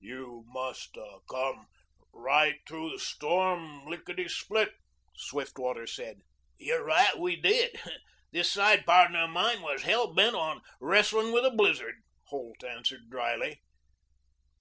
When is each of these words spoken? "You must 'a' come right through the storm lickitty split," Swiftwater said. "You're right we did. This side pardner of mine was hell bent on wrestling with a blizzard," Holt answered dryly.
"You 0.00 0.42
must 0.48 0.96
'a' 0.96 1.20
come 1.30 1.68
right 2.12 2.56
through 2.66 2.90
the 2.90 2.98
storm 2.98 3.86
lickitty 3.86 4.28
split," 4.28 4.72
Swiftwater 5.14 5.86
said. 5.86 6.22
"You're 6.56 6.82
right 6.82 7.16
we 7.16 7.36
did. 7.36 7.80
This 8.32 8.50
side 8.52 8.84
pardner 8.84 9.22
of 9.22 9.30
mine 9.30 9.62
was 9.62 9.82
hell 9.82 10.12
bent 10.12 10.34
on 10.34 10.62
wrestling 10.80 11.30
with 11.30 11.44
a 11.46 11.52
blizzard," 11.52 11.94
Holt 12.24 12.64
answered 12.64 13.08
dryly. 13.08 13.60